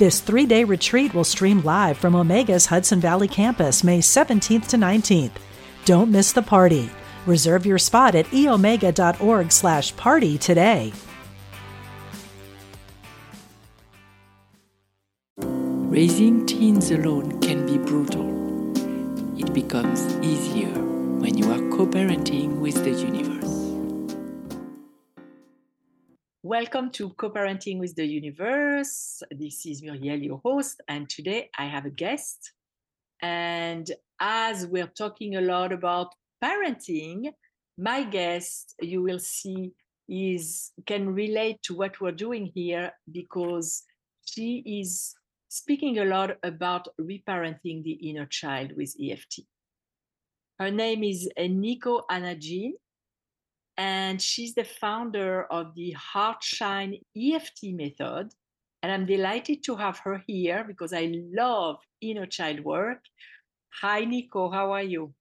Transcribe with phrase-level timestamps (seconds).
[0.00, 4.78] This three day retreat will stream live from Omega's Hudson Valley campus May 17th to
[4.78, 5.32] 19th.
[5.84, 6.88] Don't miss the party.
[7.26, 10.94] Reserve your spot at eomega.org slash party today.
[15.36, 18.24] Raising teens alone can be brutal.
[19.38, 20.72] It becomes easier
[21.20, 23.29] when you are co parenting with the universe.
[26.42, 29.22] Welcome to Co-Parenting with the Universe.
[29.30, 32.52] This is Muriel, your host, and today I have a guest.
[33.20, 37.30] And as we're talking a lot about parenting,
[37.76, 39.72] my guest, you will see,
[40.08, 43.82] is can relate to what we're doing here because
[44.24, 45.14] she is
[45.50, 49.40] speaking a lot about reparenting the inner child with EFT.
[50.58, 52.76] Her name is Niko Ana Jeanne,
[53.80, 58.28] and she's the founder of the Heartshine EFT method.
[58.82, 63.00] And I'm delighted to have her here because I love inner child work.
[63.80, 64.52] Hi, Niko.
[64.52, 65.14] How are you?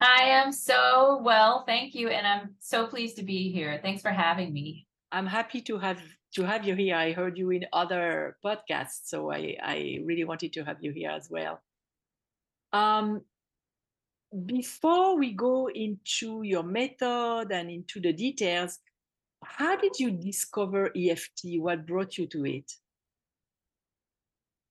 [0.00, 3.78] I am so well, thank you, and I'm so pleased to be here.
[3.82, 4.86] Thanks for having me.
[5.12, 6.00] I'm happy to have
[6.36, 6.96] to have you here.
[6.96, 11.10] I heard you in other podcasts, so I I really wanted to have you here
[11.10, 11.60] as well.
[12.72, 13.20] Um,
[14.46, 18.78] before we go into your method and into the details,
[19.44, 21.58] how did you discover EFT?
[21.58, 22.72] What brought you to it?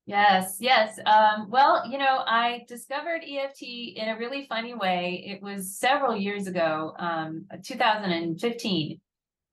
[0.08, 1.00] Yes, yes.
[1.06, 3.62] Um, well, you know, I discovered EFT
[3.95, 5.23] in a really funny way.
[5.28, 9.00] It was several years ago, um, 2015.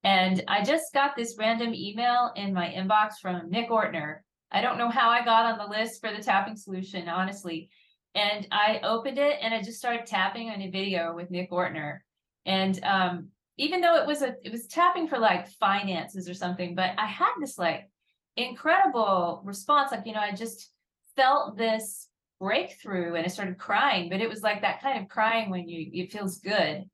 [0.04, 4.21] And I just got this random email in my inbox from Nick Ortner.
[4.50, 7.69] I don't know how I got on the list for the tapping solution, honestly
[8.15, 11.99] and I opened it and I just started tapping on a video with Nick Ortner.
[12.47, 16.75] And um, even though it was a it was tapping for like finances or something,
[16.75, 17.91] but I had this like
[18.37, 19.93] incredible response.
[19.93, 20.71] Like, you know, I just
[21.17, 22.09] felt this
[22.41, 25.91] breakthrough and I started crying, but it was like that kind of crying when you
[25.93, 26.85] it feels good.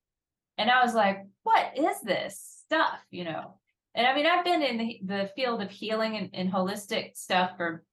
[0.56, 2.98] And I was like, what is this stuff?
[3.10, 3.58] You know?
[3.94, 7.52] And I mean, I've been in the, the field of healing and, and holistic stuff
[7.56, 7.84] for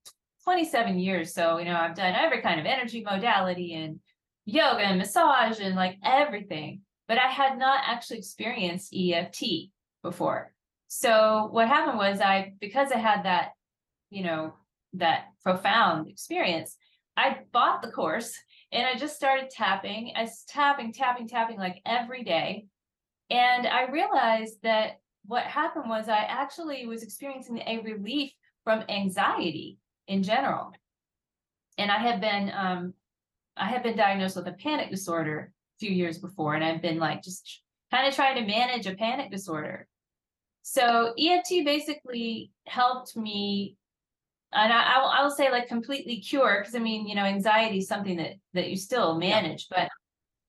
[0.51, 1.33] 27 years.
[1.33, 4.01] So, you know, I've done every kind of energy modality and
[4.43, 9.43] yoga and massage and like everything, but I had not actually experienced EFT
[10.03, 10.53] before.
[10.89, 13.51] So, what happened was I, because I had that,
[14.09, 14.53] you know,
[14.95, 16.75] that profound experience,
[17.15, 18.37] I bought the course
[18.73, 20.11] and I just started tapping.
[20.17, 22.65] I was tapping, tapping, tapping like every day.
[23.29, 28.33] And I realized that what happened was I actually was experiencing a relief
[28.65, 29.77] from anxiety
[30.11, 30.73] in general.
[31.77, 32.93] And I have been um,
[33.55, 36.99] I have been diagnosed with a panic disorder a few years before, and I've been
[36.99, 37.61] like just
[37.91, 39.87] kind of trying to manage a panic disorder.
[40.63, 43.77] So EFT basically helped me,
[44.51, 47.23] and I, I, will, I will say like completely cure because I mean you know
[47.23, 49.83] anxiety is something that that you still manage, yeah.
[49.83, 49.89] but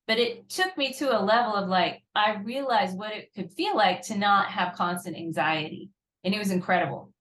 [0.08, 3.76] but it took me to a level of like I realized what it could feel
[3.76, 5.90] like to not have constant anxiety,
[6.24, 7.12] and it was incredible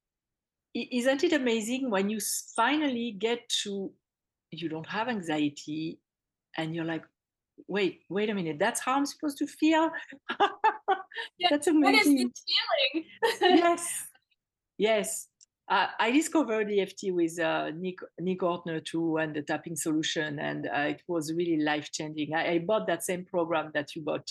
[0.74, 2.20] isn't it amazing when you
[2.56, 3.92] finally get to
[4.52, 6.00] you don't have anxiety
[6.58, 7.04] and you're like
[7.68, 9.90] wait wait a minute that's how i'm supposed to feel
[11.38, 12.44] yeah, that's amazing what is this
[12.92, 13.06] feeling
[13.58, 14.08] yes
[14.78, 15.28] yes
[15.70, 20.68] uh, I discovered EFT with uh, Nick, Nick Ortner too and the tapping solution, and
[20.68, 22.34] uh, it was really life changing.
[22.34, 24.30] I, I, bought that same program that you bought,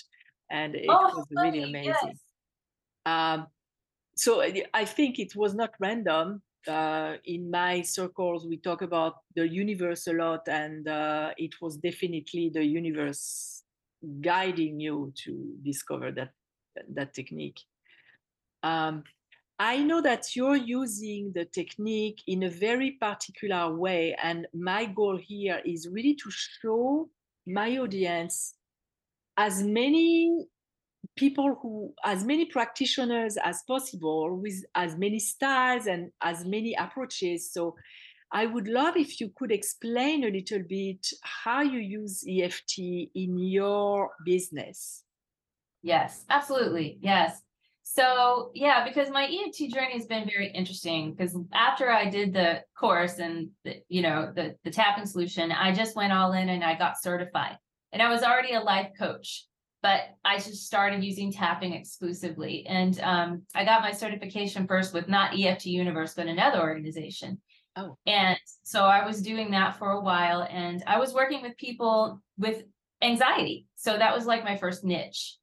[0.50, 1.94] and it oh, was funny, really amazing.
[2.04, 2.18] Yes.
[3.06, 3.46] Um,
[4.20, 4.42] so
[4.74, 6.42] I think it was not random.
[6.68, 11.78] Uh, in my circles, we talk about the universe a lot, and uh, it was
[11.78, 13.62] definitely the universe
[14.20, 16.32] guiding you to discover that
[16.94, 17.60] that technique.
[18.62, 19.04] Um,
[19.58, 25.16] I know that you're using the technique in a very particular way, and my goal
[25.16, 27.08] here is really to show
[27.46, 28.52] my audience
[29.38, 30.46] as many
[31.20, 37.52] people who as many practitioners as possible with as many styles and as many approaches.
[37.52, 37.76] So
[38.32, 41.02] i would love if you could explain a little bit
[41.42, 42.72] how you use eft
[43.22, 44.78] in your business.
[45.82, 47.30] Yes absolutely yes.
[47.98, 48.06] So
[48.54, 53.18] yeah, because my EFT journey has been very interesting because after I did the course
[53.18, 53.34] and
[53.64, 57.02] the, you know the the tapping solution, I just went all in and I got
[57.02, 57.56] certified.
[57.92, 59.46] And I was already a life coach,
[59.82, 62.66] but I just started using tapping exclusively.
[62.66, 67.40] And um, I got my certification first with not EFT Universe, but another organization.
[67.76, 67.96] Oh.
[68.06, 72.20] And so I was doing that for a while and I was working with people
[72.36, 72.64] with
[73.00, 73.66] anxiety.
[73.76, 75.36] So that was like my first niche.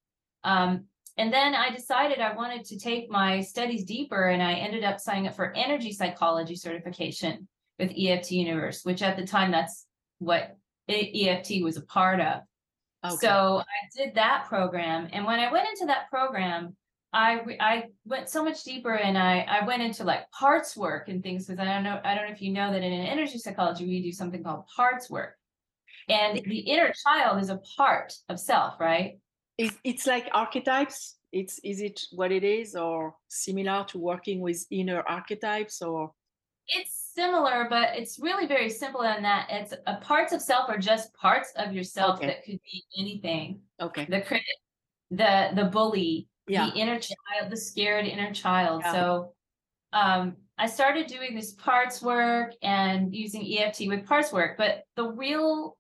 [0.43, 0.85] Um,
[1.17, 4.99] and then I decided I wanted to take my studies deeper, and I ended up
[4.99, 7.47] signing up for energy psychology certification
[7.79, 9.87] with EFT Universe, which at the time that's
[10.19, 10.55] what
[10.87, 12.41] EFT was a part of.
[13.05, 13.15] Okay.
[13.21, 16.75] So I did that program, and when I went into that program,
[17.13, 21.21] I I went so much deeper, and I I went into like parts work and
[21.21, 23.85] things because I don't know I don't know if you know that in energy psychology
[23.85, 25.35] we do something called parts work,
[26.09, 29.19] and the inner child is a part of self, right?
[29.57, 31.15] It's, it's like archetypes.
[31.31, 36.11] It's is it what it is, or similar to working with inner archetypes, or?
[36.67, 40.77] It's similar, but it's really very simple in that it's a parts of self are
[40.77, 42.27] just parts of yourself okay.
[42.27, 43.59] that could be anything.
[43.81, 44.05] Okay.
[44.05, 44.45] The critic,
[45.09, 46.69] the the bully, yeah.
[46.69, 48.83] the inner child, the scared inner child.
[48.85, 48.91] Yeah.
[48.91, 49.33] So
[49.93, 55.09] um I started doing this parts work and using EFT with parts work, but the
[55.09, 55.75] real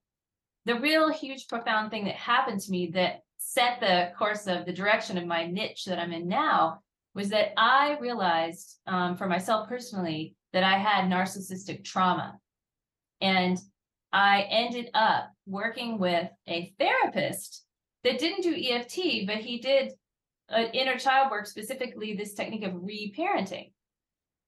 [0.65, 4.73] the real huge profound thing that happened to me that set the course of the
[4.73, 6.79] direction of my niche that I'm in now
[7.13, 12.37] was that I realized um, for myself personally that I had narcissistic trauma.
[13.21, 13.57] And
[14.13, 17.65] I ended up working with a therapist
[18.03, 19.91] that didn't do EFT, but he did
[20.49, 23.71] uh, inner child work, specifically this technique of reparenting.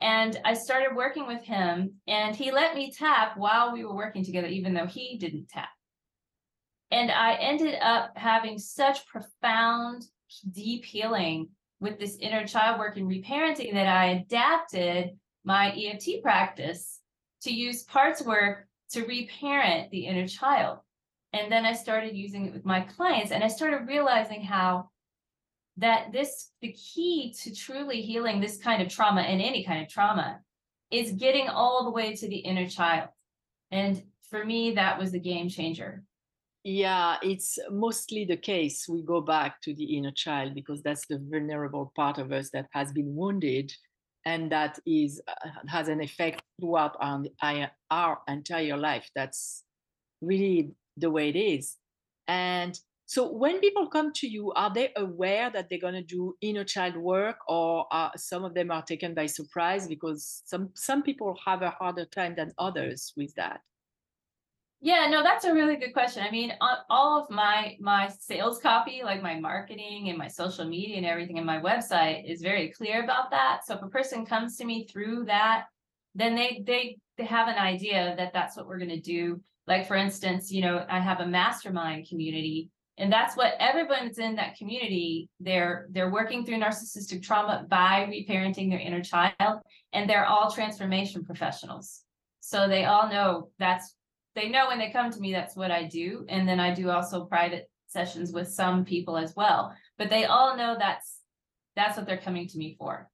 [0.01, 4.23] And I started working with him, and he let me tap while we were working
[4.23, 5.69] together, even though he didn't tap.
[6.89, 10.05] And I ended up having such profound,
[10.51, 11.49] deep healing
[11.79, 15.17] with this inner child work and reparenting that I adapted
[15.49, 16.99] my EFT practice
[17.41, 20.77] to use parts work to reparent the inner child.
[21.33, 24.89] And then I started using it with my clients and I started realizing how
[25.77, 29.89] that this the key to truly healing this kind of trauma and any kind of
[29.89, 30.39] trauma
[30.91, 33.09] is getting all the way to the inner child.
[33.71, 36.03] And for me, that was the game changer.
[36.63, 38.85] Yeah, it's mostly the case.
[38.87, 42.67] We go back to the inner child because that's the vulnerable part of us that
[42.73, 43.73] has been wounded
[44.29, 47.23] and that is uh, has an effect throughout our,
[47.89, 49.09] our entire life.
[49.15, 49.63] That's
[50.21, 51.77] really the way it is.
[52.27, 56.35] And so when people come to you, are they aware that they're going to do
[56.41, 61.01] inner child work or are, some of them are taken by surprise because some some
[61.01, 63.61] people have a harder time than others with that?
[64.81, 66.23] Yeah, no, that's a really good question.
[66.25, 70.95] I mean, all of my my sales copy, like my marketing and my social media
[70.95, 73.65] and everything in my website is very clear about that.
[73.65, 75.65] So if a person comes to me through that,
[76.15, 79.41] then they they they have an idea that that's what we're going to do.
[79.67, 84.35] Like for instance, you know, I have a mastermind community and that's what everyone's in
[84.35, 89.61] that community they're they're working through narcissistic trauma by reparenting their inner child
[89.93, 92.03] and they're all transformation professionals.
[92.39, 93.95] So they all know that's
[94.35, 96.25] they know when they come to me that's what I do.
[96.29, 99.75] And then I do also private sessions with some people as well.
[99.97, 101.17] But they all know that's
[101.75, 103.09] that's what they're coming to me for.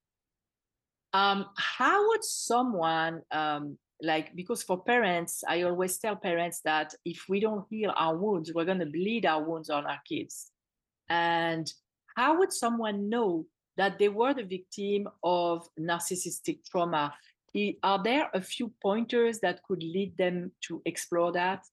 [1.13, 7.25] Um, how would someone um, like because for parents, I always tell parents that if
[7.29, 10.51] we don't heal our wounds, we're gonna bleed our wounds on our kids.
[11.09, 11.71] And
[12.15, 13.45] how would someone know
[13.77, 17.13] that they were the victim of narcissistic trauma
[17.83, 21.63] are there a few pointers that could lead them to explore that?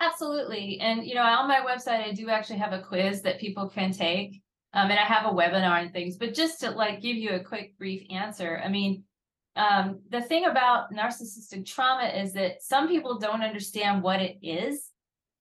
[0.00, 0.78] Absolutely.
[0.80, 3.92] And, you know, on my website, I do actually have a quiz that people can
[3.92, 4.42] take.
[4.74, 7.44] Um, and I have a webinar and things, but just to like give you a
[7.44, 8.60] quick brief answer.
[8.62, 9.04] I mean,
[9.56, 14.90] um, the thing about narcissistic trauma is that some people don't understand what it is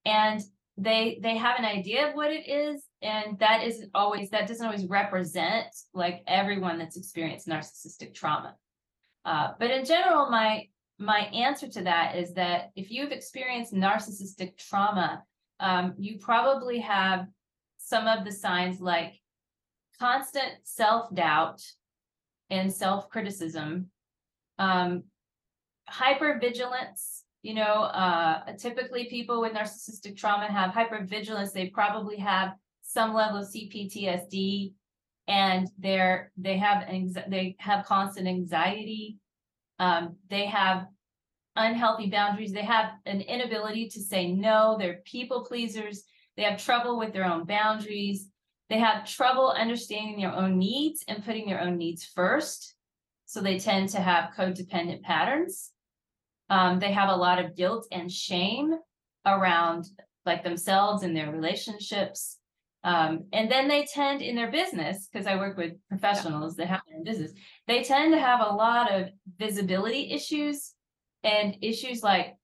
[0.06, 0.40] and
[0.78, 4.66] they they have an idea of what it is and that isn't always that doesn't
[4.66, 8.56] always represent like everyone that's experienced narcissistic trauma.
[9.24, 10.68] Uh, but in general my
[11.00, 15.24] my answer to that is that if you've experienced narcissistic trauma
[15.60, 17.28] um, you probably have
[17.78, 19.14] some of the signs like
[20.00, 21.62] constant self-doubt
[22.50, 23.90] and self-criticism
[24.58, 25.04] um,
[25.90, 33.14] hypervigilance you know uh, typically people with narcissistic trauma have hypervigilance they probably have some
[33.14, 34.74] level of CPTSD
[35.28, 36.88] and they're they have
[37.30, 39.20] they have constant anxiety
[39.80, 40.88] um, they have
[41.56, 46.04] unhealthy boundaries they have an inability to say no they're people pleasers
[46.36, 48.28] they have trouble with their own boundaries
[48.70, 52.76] They have trouble understanding their own needs and putting their own needs first.
[53.26, 55.73] So they tend to have codependent patterns.
[56.54, 58.76] Um, they have a lot of guilt and shame
[59.26, 59.86] around
[60.24, 62.38] like themselves and their relationships.
[62.84, 66.82] Um, and then they tend in their business, because I work with professionals that have
[66.88, 67.32] their business,
[67.66, 70.74] they tend to have a lot of visibility issues
[71.24, 72.36] and issues like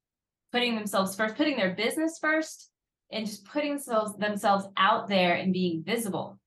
[0.52, 2.72] putting themselves first, putting their business first,
[3.12, 6.40] and just putting themselves themselves out there and being visible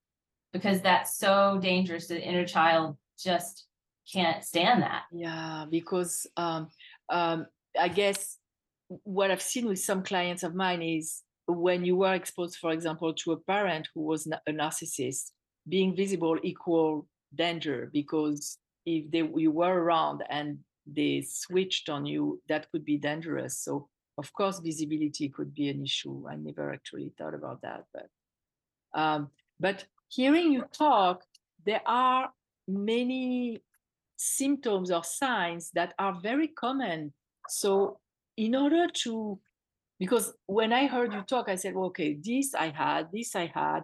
[0.51, 3.67] because that's so dangerous the inner child just
[4.11, 6.67] can't stand that yeah because um,
[7.09, 7.45] um,
[7.79, 8.37] i guess
[9.03, 13.13] what i've seen with some clients of mine is when you were exposed for example
[13.13, 15.31] to a parent who was a narcissist
[15.67, 22.41] being visible equal danger because if they you were around and they switched on you
[22.49, 23.57] that could be dangerous.
[23.59, 23.87] So
[24.17, 26.25] of course visibility could be an issue.
[26.29, 28.09] I never actually thought about that but
[28.93, 31.23] um, but hearing you talk
[31.65, 32.29] there are
[32.67, 33.61] many
[34.17, 37.13] symptoms or signs that are very common
[37.49, 37.99] so
[38.37, 39.39] in order to
[39.99, 43.45] because when i heard you talk i said well, okay this i had this i
[43.53, 43.81] had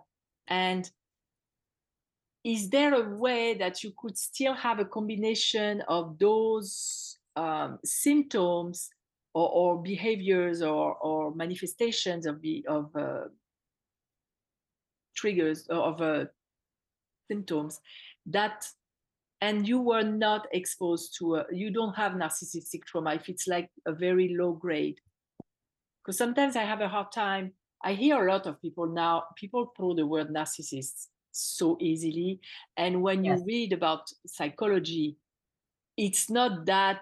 [0.48, 0.89] and
[2.44, 8.89] is there a way that you could still have a combination of those um, symptoms
[9.34, 13.25] or, or behaviors or, or manifestations of the of uh,
[15.16, 16.25] triggers of uh,
[17.30, 17.82] symptoms
[18.25, 18.66] that
[19.41, 23.69] and you were not exposed to a, you don't have narcissistic trauma if it's like
[23.86, 25.00] a very low grade
[26.03, 27.51] because sometimes i have a hard time
[27.84, 32.39] i hear a lot of people now people throw the word narcissist so easily
[32.77, 33.39] and when yes.
[33.39, 35.17] you read about psychology
[35.98, 37.01] it's not that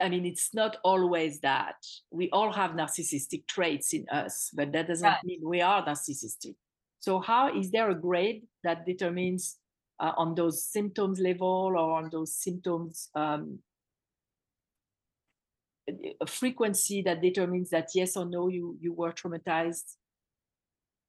[0.00, 1.76] I mean, it's not always that.
[2.10, 5.24] We all have narcissistic traits in us, but that doesn't right.
[5.24, 6.54] mean we are narcissistic.
[7.00, 9.56] So, how is there a grade that determines
[10.00, 13.58] uh, on those symptoms level or on those symptoms um,
[16.26, 19.96] frequency that determines that yes or no you you were traumatized?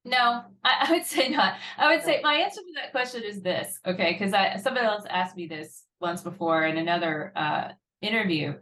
[0.05, 1.55] No, I, I would say not.
[1.77, 4.13] I would say my answer to that question is this, okay?
[4.13, 7.69] Because I somebody else asked me this once before in another uh,
[8.01, 8.55] interview.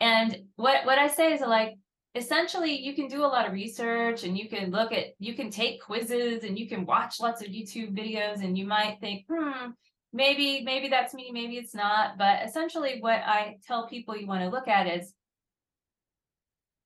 [0.00, 1.74] And what what I say is like
[2.16, 5.50] essentially you can do a lot of research and you can look at you can
[5.50, 9.70] take quizzes and you can watch lots of YouTube videos and you might think, hmm,
[10.12, 12.18] maybe maybe that's me, maybe it's not.
[12.18, 15.12] But essentially what I tell people you want to look at is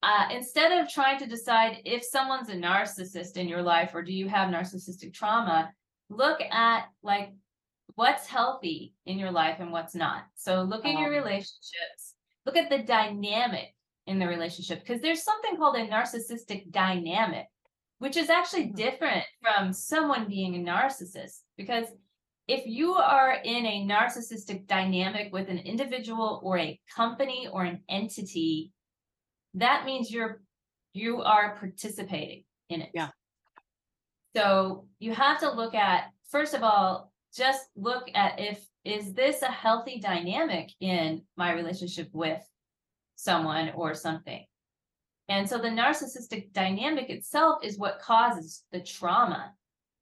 [0.02, 4.12] uh, instead of trying to decide if someone's a narcissist in your life or do
[4.12, 5.70] you have narcissistic trauma,
[6.08, 7.30] look at like
[7.94, 10.24] what's healthy in your life and what's not.
[10.34, 12.14] So look at um, your relationships
[12.46, 13.74] look at the dynamic
[14.10, 17.46] in the relationship because there's something called a narcissistic dynamic
[17.98, 18.76] which is actually mm-hmm.
[18.76, 21.86] different from someone being a narcissist because
[22.48, 27.80] if you are in a narcissistic dynamic with an individual or a company or an
[27.88, 28.72] entity
[29.54, 30.42] that means you're
[30.92, 33.10] you are participating in it yeah
[34.34, 39.42] so you have to look at first of all just look at if is this
[39.42, 42.40] a healthy dynamic in my relationship with
[43.20, 44.44] someone or something?
[45.28, 49.52] And so the narcissistic dynamic itself is what causes the trauma.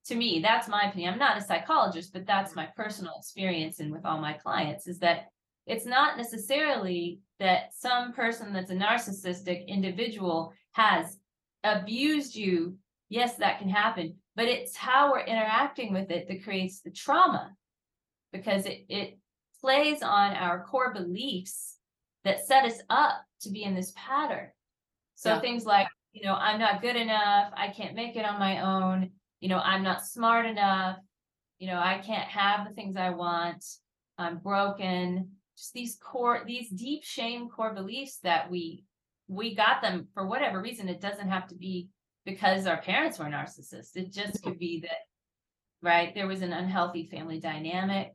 [0.07, 1.13] To me, that's my opinion.
[1.13, 4.99] I'm not a psychologist, but that's my personal experience and with all my clients is
[5.01, 5.27] that
[5.67, 11.19] it's not necessarily that some person that's a narcissistic individual has
[11.63, 12.77] abused you.
[13.11, 17.55] Yes, that can happen, but it's how we're interacting with it that creates the trauma
[18.33, 19.19] because it, it
[19.61, 21.78] plays on our core beliefs
[22.25, 24.49] that set us up to be in this pattern.
[25.15, 25.41] So yeah.
[25.41, 29.11] things like, you know, I'm not good enough, I can't make it on my own,
[29.41, 30.97] you know, I'm not smart enough,
[31.59, 33.65] you know, I can't have the things I want,
[34.19, 35.31] I'm broken.
[35.57, 38.85] Just these core, these deep shame core beliefs that we
[39.29, 40.89] we got them for whatever reason.
[40.89, 41.89] It doesn't have to be
[42.25, 43.97] because our parents were narcissists.
[43.97, 44.51] It just mm-hmm.
[44.51, 45.07] could be that,
[45.83, 46.15] right?
[46.15, 48.15] There was an unhealthy family dynamic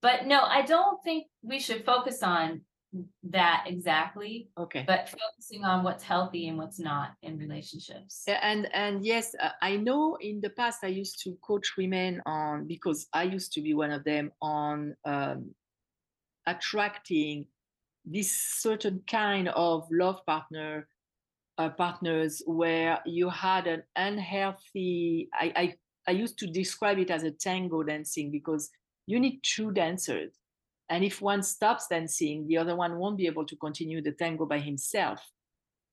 [0.00, 2.62] but no, I don't think we should focus on
[3.22, 4.50] that exactly.
[4.56, 4.84] Okay.
[4.86, 8.24] But focusing on what's healthy and what's not in relationships.
[8.26, 12.66] And and yes, uh, I know in the past I used to coach women on
[12.66, 15.54] because I used to be one of them on um,
[16.46, 17.46] attracting
[18.04, 20.88] this certain kind of love partner
[21.58, 25.74] uh, partners where you had an unhealthy I, I
[26.06, 28.70] I used to describe it as a tango dancing because
[29.08, 30.32] you need two dancers.
[30.90, 34.44] And if one stops dancing, the other one won't be able to continue the tango
[34.44, 35.20] by himself.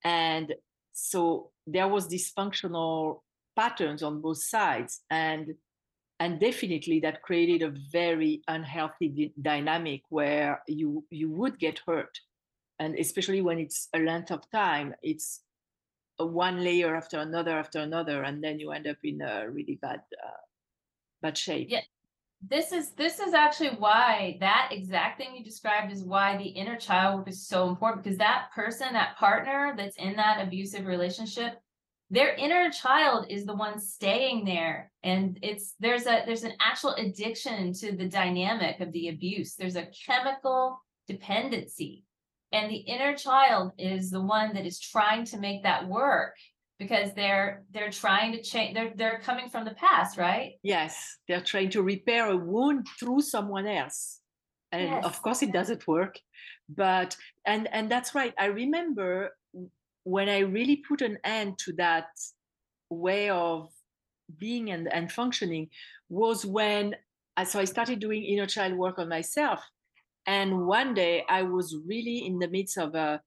[0.03, 0.53] And
[0.91, 3.21] so there was dysfunctional
[3.55, 5.55] patterns on both sides and
[6.19, 12.19] and definitely that created a very unhealthy d- dynamic where you you would get hurt
[12.79, 15.41] and especially when it's a length of time it's
[16.17, 20.01] one layer after another after another and then you end up in a really bad
[20.25, 20.41] uh,
[21.21, 21.81] bad shape yeah
[22.47, 26.75] this is this is actually why that exact thing you described is why the inner
[26.75, 31.59] child work is so important because that person that partner that's in that abusive relationship
[32.09, 34.91] their inner child is the one staying there.
[35.03, 39.55] And it's there's a there's an actual addiction to the dynamic of the abuse.
[39.55, 42.03] There's a chemical dependency.
[42.51, 46.35] And the inner child is the one that is trying to make that work
[46.79, 50.53] because they're they're trying to change they're they're coming from the past right?
[50.63, 54.21] Yes they're trying to repair a wound through someone else.
[54.71, 55.05] And yes.
[55.05, 56.15] of course it doesn't work
[56.69, 57.15] but
[57.45, 58.33] and and that's right.
[58.37, 59.31] I remember
[60.03, 62.05] when i really put an end to that
[62.89, 63.69] way of
[64.39, 65.67] being and, and functioning
[66.09, 66.95] was when
[67.43, 69.63] so i started doing inner child work on myself.
[70.27, 73.21] And one day i was really in the midst of a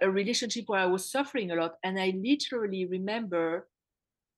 [0.00, 1.76] a relationship where I was suffering a lot.
[1.82, 3.66] And I literally remember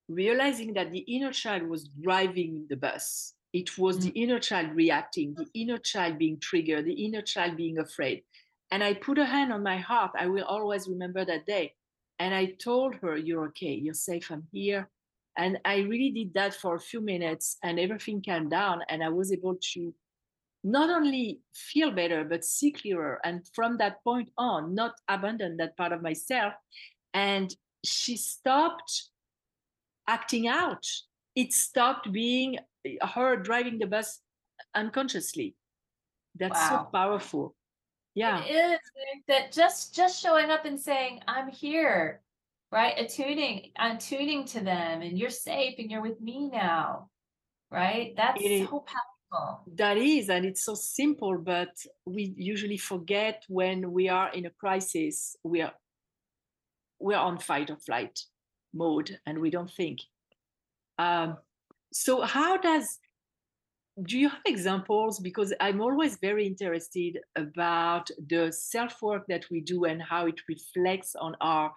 [0.08, 3.34] realizing that the inner child was driving the bus.
[3.52, 4.08] It was mm-hmm.
[4.08, 8.22] the inner child reacting, the inner child being triggered, the inner child being afraid.
[8.70, 10.12] And I put a hand on my heart.
[10.18, 11.74] I will always remember that day.
[12.18, 14.88] And I told her, You're okay, you're safe, I'm here.
[15.38, 18.80] And I really did that for a few minutes and everything calmed down.
[18.88, 19.94] And I was able to
[20.66, 23.20] not only feel better, but see clearer.
[23.24, 26.54] And from that point on, not abandon that part of myself.
[27.14, 27.54] And
[27.84, 29.04] she stopped
[30.08, 30.84] acting out.
[31.36, 34.18] It stopped being uh, her driving the bus
[34.74, 35.54] unconsciously.
[36.34, 36.68] That's wow.
[36.68, 37.54] so powerful.
[38.16, 38.42] Yeah.
[38.42, 38.80] It is
[39.28, 42.22] that just just showing up and saying, I'm here,
[42.72, 42.98] right?
[42.98, 47.08] Attuning, attuning to them and you're safe and you're with me now.
[47.70, 48.14] Right?
[48.16, 49.15] That's so powerful
[49.74, 54.50] that is, and it's so simple, but we usually forget when we are in a
[54.50, 55.72] crisis, we are
[56.98, 58.18] we're on fight or flight
[58.72, 60.00] mode and we don't think.
[60.98, 61.36] Um,
[61.92, 62.98] so how does
[64.02, 69.60] do you have examples because i'm always very interested about the self work that we
[69.60, 71.72] do and how it reflects on our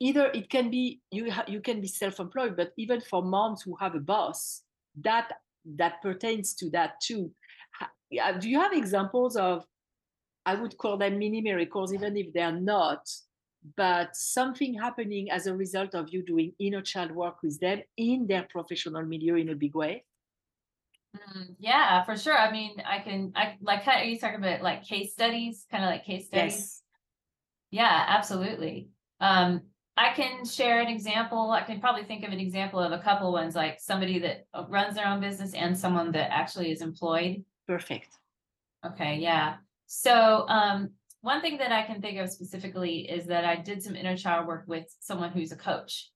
[0.00, 3.62] either it can be you ha- you can be self employed but even for moms
[3.62, 4.62] who have a boss
[5.00, 5.30] that
[5.76, 7.30] that pertains to that too.
[8.10, 9.64] Do you have examples of,
[10.46, 13.06] I would call them mini miracles, even if they're not,
[13.76, 18.26] but something happening as a result of you doing inner child work with them in
[18.26, 20.04] their professional milieu in a big way?
[21.16, 22.36] Mm, yeah, for sure.
[22.36, 25.90] I mean, I can, I like, are you talking about like case studies, kind of
[25.90, 26.54] like case studies?
[26.54, 26.82] Yes.
[27.70, 28.88] Yeah, absolutely.
[29.20, 29.62] Um,
[29.98, 31.50] I can share an example.
[31.50, 34.64] I can probably think of an example of a couple ones, like somebody that uh,
[34.68, 37.44] runs their own business and someone that actually is employed.
[37.66, 38.16] Perfect.
[38.86, 39.56] Okay, yeah.
[39.86, 40.90] So um,
[41.22, 44.46] one thing that I can think of specifically is that I did some inner child
[44.46, 46.10] work with someone who's a coach.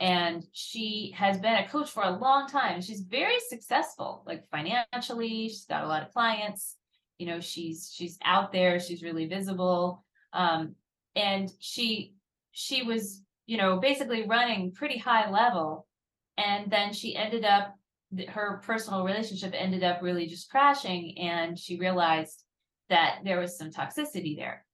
[0.00, 2.80] And she has been a coach for a long time.
[2.80, 5.48] She's very successful, like financially.
[5.48, 6.76] She's got a lot of clients.
[7.18, 8.80] You know, she's she's out there.
[8.80, 10.02] She's really visible.
[10.32, 10.76] Um,
[11.14, 12.14] and she
[12.58, 15.86] she was, you know, basically running pretty high level.
[16.36, 17.72] And then she ended up,
[18.26, 21.16] her personal relationship ended up really just crashing.
[21.18, 22.42] And she realized
[22.88, 24.64] that there was some toxicity there.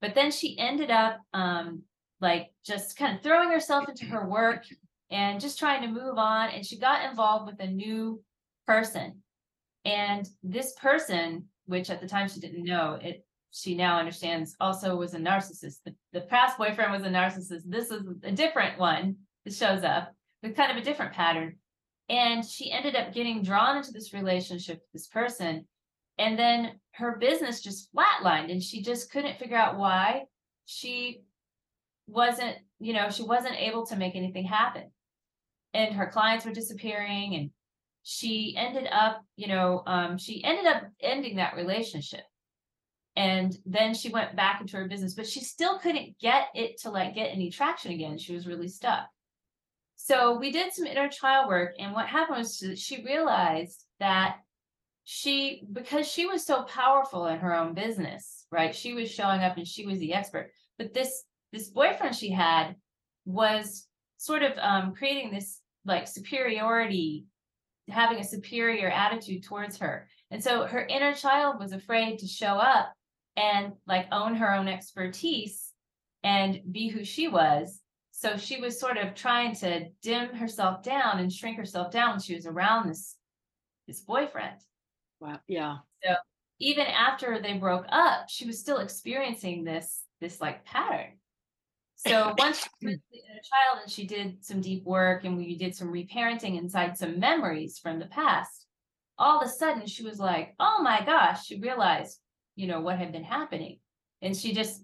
[0.00, 1.82] But then she ended up um,
[2.22, 4.64] like just kind of throwing herself into her work
[5.10, 6.48] and just trying to move on.
[6.48, 8.22] And she got involved with a new
[8.66, 9.20] person.
[9.84, 13.25] And this person, which at the time she didn't know, it
[13.56, 15.76] she now understands also was a narcissist.
[15.86, 17.62] The, the past boyfriend was a narcissist.
[17.64, 19.16] This is a different one
[19.46, 21.56] that shows up with kind of a different pattern.
[22.10, 25.66] And she ended up getting drawn into this relationship with this person.
[26.18, 30.24] And then her business just flatlined and she just couldn't figure out why
[30.66, 31.22] she
[32.06, 34.90] wasn't, you know, she wasn't able to make anything happen.
[35.72, 37.50] And her clients were disappearing and
[38.02, 42.24] she ended up, you know, um, she ended up ending that relationship
[43.16, 46.90] and then she went back into her business but she still couldn't get it to
[46.90, 48.18] like get any traction again.
[48.18, 49.08] She was really stuck.
[49.96, 54.36] So we did some inner child work and what happened was she realized that
[55.04, 58.74] she because she was so powerful in her own business right?
[58.74, 60.50] She was showing up and she was the expert.
[60.78, 62.76] But this this boyfriend she had
[63.24, 63.86] was
[64.18, 67.26] sort of um, creating this like superiority
[67.88, 70.08] having a superior attitude towards her.
[70.30, 72.92] And so her inner child was afraid to show up
[73.36, 75.70] and like own her own expertise
[76.22, 77.80] and be who she was.
[78.10, 82.20] So she was sort of trying to dim herself down and shrink herself down when
[82.20, 83.16] she was around this
[83.86, 84.56] this boyfriend.
[85.20, 85.40] Wow.
[85.46, 85.76] Yeah.
[86.02, 86.14] So
[86.58, 91.18] even after they broke up, she was still experiencing this this like pattern.
[91.96, 95.74] So once she was a child and she did some deep work and we did
[95.74, 98.66] some reparenting inside some memories from the past,
[99.18, 102.18] all of a sudden she was like, oh my gosh, she realized,
[102.56, 103.78] you know, what had been happening.
[104.22, 104.82] And she just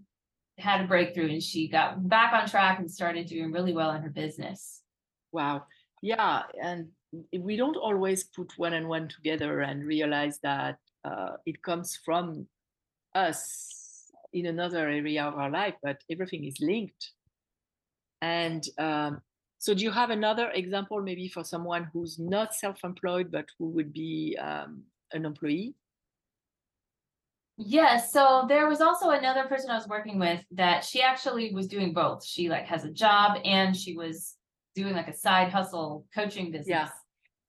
[0.59, 4.03] had a breakthrough and she got back on track and started doing really well in
[4.03, 4.83] her business.
[5.33, 5.65] Wow.
[6.03, 6.43] Yeah.
[6.63, 6.89] And
[7.37, 12.47] we don't always put one and one together and realize that uh, it comes from
[13.15, 17.13] us in another area of our life, but everything is linked.
[18.21, 19.21] And um,
[19.59, 23.93] so, do you have another example, maybe for someone who's not self-employed but who would
[23.93, 24.83] be um,
[25.13, 25.75] an employee?
[27.59, 28.13] Yes.
[28.13, 31.93] So there was also another person I was working with that she actually was doing
[31.93, 32.25] both.
[32.25, 34.35] She like has a job and she was
[34.75, 36.69] doing like a side hustle coaching business.
[36.69, 36.89] Yeah.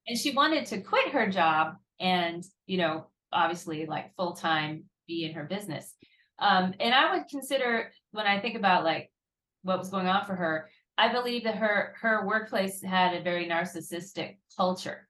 [0.07, 5.25] And she wanted to quit her job and, you know, obviously like full time be
[5.25, 5.93] in her business.
[6.39, 9.11] Um, and I would consider when I think about like
[9.63, 13.47] what was going on for her, I believe that her her workplace had a very
[13.47, 15.07] narcissistic culture.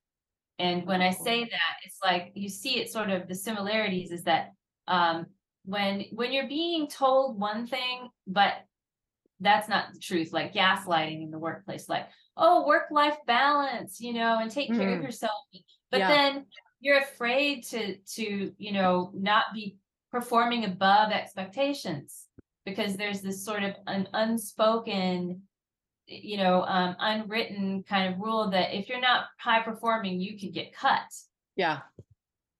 [0.60, 4.24] And when I say that, it's like you see it sort of the similarities is
[4.24, 4.52] that
[4.88, 5.28] um,
[5.66, 8.54] when when you're being told one thing, but
[9.40, 14.14] that's not the truth, like gaslighting in the workplace, like, oh, work life balance, you
[14.14, 15.34] know, and take care of yourself.
[15.92, 16.08] But Yeah.
[16.08, 16.46] then
[16.80, 19.78] you're afraid to to you know not be
[20.12, 22.28] performing above expectations
[22.66, 25.42] because there's this sort of an unspoken
[26.06, 30.54] you know um unwritten kind of rule that if you're not high performing you could
[30.54, 31.06] get cut
[31.56, 31.80] Yeah.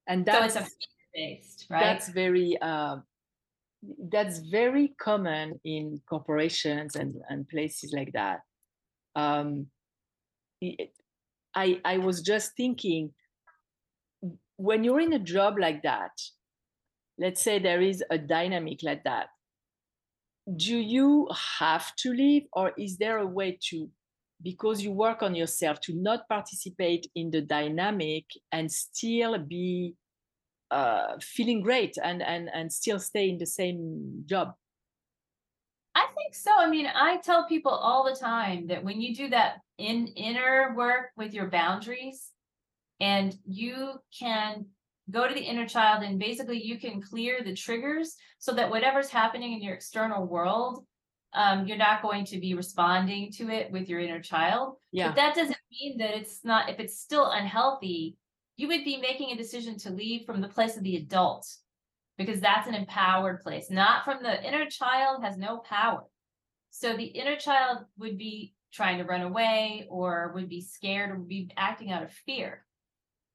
[0.08, 0.70] And so that's it's a
[1.14, 2.98] based right that's very uh,
[4.12, 8.42] that's very common in corporations and, and places like that.
[9.16, 9.68] Um,
[11.56, 13.14] I I was just thinking
[14.58, 16.12] when you're in a job like that,
[17.18, 19.28] let's say there is a dynamic like that,
[20.56, 21.28] do you
[21.60, 23.90] have to leave or is there a way to
[24.42, 29.96] because you work on yourself to not participate in the dynamic and still be
[30.74, 34.54] uh, feeling great and and and still stay in the same job?
[35.96, 36.52] I think so.
[36.58, 40.74] I mean, I tell people all the time that when you do that in inner
[40.76, 42.32] work with your boundaries
[43.00, 44.66] and you can
[45.12, 49.10] go to the inner child and basically you can clear the triggers so that whatever's
[49.10, 50.86] happening in your external world
[51.34, 54.78] um, you're not going to be responding to it with your inner child.
[54.92, 55.08] Yeah.
[55.08, 58.16] but that doesn't mean that it's not if it's still unhealthy
[58.58, 61.48] you would be making a decision to leave from the place of the adult
[62.18, 66.04] because that's an empowered place not from the inner child has no power.
[66.70, 71.18] So the inner child would be trying to run away or would be scared or
[71.18, 72.66] would be acting out of fear.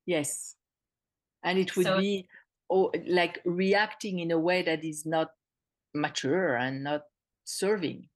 [0.07, 0.57] Yes.
[1.44, 2.28] And it would So- be
[2.70, 5.31] oh, like reacting in a way that is not
[5.94, 7.02] mature and not
[7.44, 8.09] serving.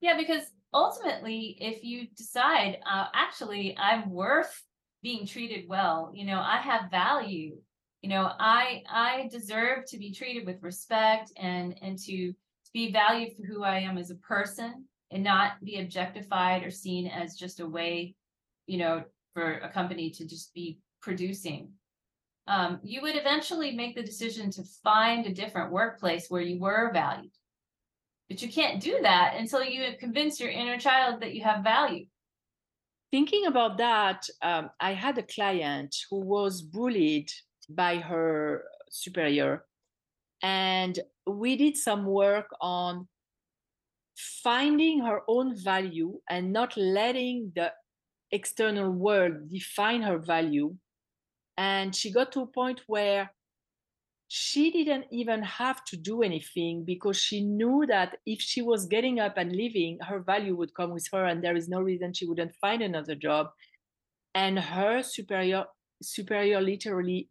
[0.00, 4.62] Yeah, because ultimately, if you decide, uh, actually, I'm worth
[5.02, 7.56] being treated well, you know, I have value,
[8.02, 12.92] you know, I I deserve to be treated with respect and and to to be
[12.92, 17.34] valued for who I am as a person and not be objectified or seen as
[17.34, 18.14] just a way,
[18.66, 21.70] you know, for a company to just be producing.
[22.46, 26.90] Um, you would eventually make the decision to find a different workplace where you were
[26.92, 27.32] valued.
[28.28, 32.06] But you can't do that until you convince your inner child that you have value.
[33.10, 37.30] Thinking about that um, i had a client who was bullied
[37.68, 39.64] by her superior.
[40.42, 43.08] And we did some work on
[44.16, 47.72] finding her own value and not letting the
[48.30, 50.74] external world define her value.
[51.56, 53.32] And she got to a point where
[54.28, 59.18] she didn't even have to do anything because she knew that if she was getting
[59.18, 62.26] up and leaving her value would come with her and there is no reason she
[62.26, 63.48] wouldn't find another job.
[64.34, 65.64] And her superior
[66.02, 67.30] superior literally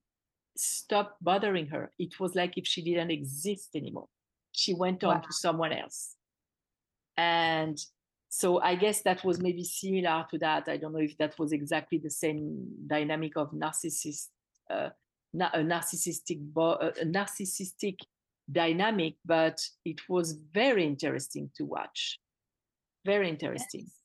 [0.58, 1.92] stopped bothering her.
[2.00, 4.08] It was like if she didn't exist anymore.
[4.52, 5.22] She went on Wow.
[5.22, 6.16] to someone else.
[7.16, 7.78] And
[8.30, 10.68] so i guess that was maybe similar to that.
[10.68, 14.28] I don't know if that was exactly the same dynamic of narcissist
[14.70, 14.90] uh,
[15.40, 17.98] na- a narcissistic bo- a narcissistic
[18.62, 22.20] dynamic but it was very interesting to watch
[23.06, 23.98] very interesting Yes.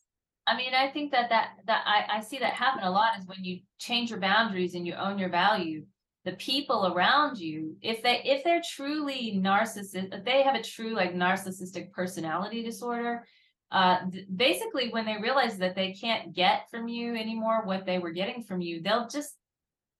[0.46, 3.26] I mean, I think that that that I, I see that happen a lot is
[3.26, 5.84] when you change your boundaries and you own your value,
[6.24, 10.94] the people around you, if they if they're truly narcissist, if they have a true
[10.94, 13.24] like narcissistic personality disorder,
[13.70, 17.98] uh, th- basically, when they realize that they can't get from you anymore what they
[17.98, 19.34] were getting from you, they'll just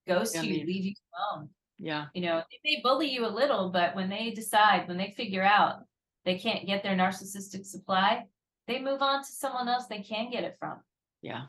[0.07, 0.67] ghost Yeah, you, leave.
[0.67, 1.49] leave you alone.
[1.79, 2.07] Yeah.
[2.15, 5.43] You know, they may bully you a little, but when they decide, when they figure
[5.43, 5.85] out
[6.25, 8.25] they can't get their narcissistic supply,
[8.69, 10.79] they move on to someone else they can get it from.
[11.23, 11.47] Yeah.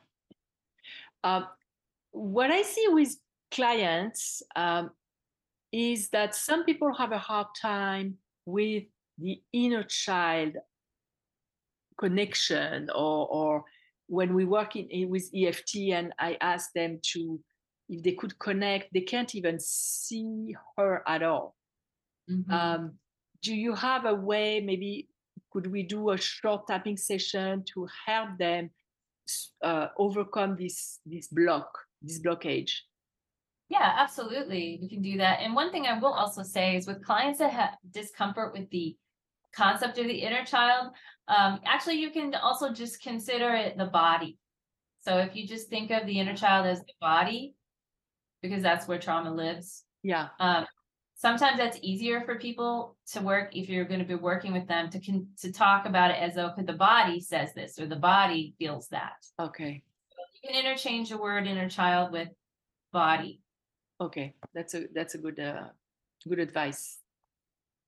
[1.23, 1.47] Um,
[2.11, 3.15] what I see with
[3.51, 4.89] clients um,
[5.71, 8.83] is that some people have a hard time with
[9.19, 10.55] the inner child
[11.99, 13.63] connection or, or
[14.07, 17.39] when we work in- with EFT and I ask them to
[17.89, 21.55] if they could connect, they can't even see her at all.
[22.29, 22.51] Mhm.
[22.51, 22.99] Um,
[23.41, 25.09] do you have a way, maybe
[25.51, 28.71] could we do a short tapping session to help them
[29.61, 31.69] uh, overcome this this block,
[32.01, 32.71] this blockage?
[33.69, 34.79] Yeah, absolutely.
[34.81, 35.39] We can do that.
[35.41, 38.97] And one thing I will also say is with clients that have discomfort with the
[39.55, 40.93] concept of the inner child,
[41.27, 44.37] um, actually, you can also just consider it the body.
[44.99, 47.55] So if you just think of the inner child as the body,
[48.43, 50.65] because that's where trauma lives, Yeah, um,
[51.15, 54.89] sometimes that's easier for people to work if you're going to be working with them
[54.91, 57.95] to con- to talk about it as though okay, the body says this or the
[57.95, 59.13] body feels that.
[59.39, 59.81] okay,
[60.43, 62.29] You can interchange the word inner child with
[62.91, 63.41] body.
[63.99, 64.35] okay.
[64.53, 65.69] That's a that's a good uh,
[66.29, 66.99] good advice.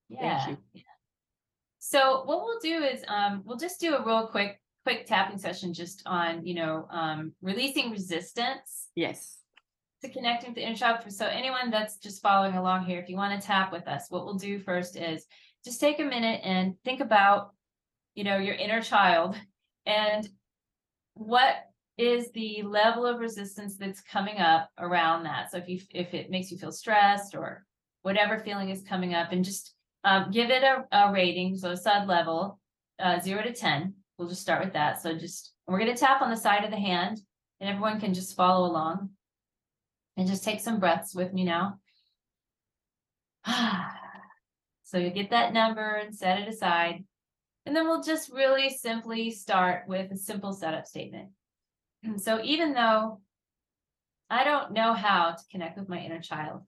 [0.10, 0.50] Yeah.
[0.50, 0.58] you.
[0.74, 0.82] yeah.
[1.80, 5.74] So what we'll do is um we'll just do a real quick quick tapping session
[5.74, 9.39] just on you know um releasing resistance Yes.
[10.06, 11.00] To connecting with the inner child.
[11.12, 14.26] So anyone that's just following along here, if you want to tap with us, what
[14.26, 15.26] we'll do first is
[15.63, 17.52] just take a minute and think about
[18.13, 19.36] you know your inner child
[19.86, 20.28] and
[21.15, 21.56] what
[21.98, 25.52] is the level of resistance that's coming up around that.
[25.52, 27.65] So if you if it makes you feel stressed or
[28.02, 31.78] whatever feeling is coming up, and just um, give it a, a rating, so a
[31.78, 32.60] sud level,
[33.00, 33.96] uh, zero to ten.
[34.18, 35.02] We'll just start with that.
[35.02, 37.20] So just we're gonna tap on the side of the hand,
[37.60, 39.10] and everyone can just follow along,
[40.17, 41.80] and just take some breaths with me now.
[44.84, 47.06] so you get that number and set it aside,
[47.65, 51.30] and then we'll just really simply start with a simple setup statement.
[52.04, 53.21] And so even though
[54.30, 56.62] I don't know how to connect with my inner child,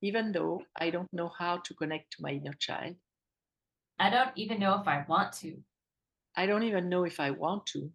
[0.00, 2.96] Even though I don't know how to connect to my inner child,
[3.98, 5.62] I don't even know if I want to.
[6.36, 7.92] I don't even know if I want to.